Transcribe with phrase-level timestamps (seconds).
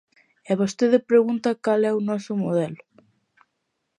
[0.49, 2.83] E vostede pregunta cal é o noso modelo.